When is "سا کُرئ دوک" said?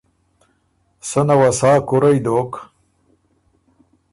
1.59-2.51